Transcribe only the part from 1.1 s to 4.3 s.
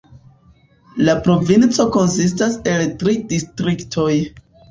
provinco konsistas el tri distriktoj.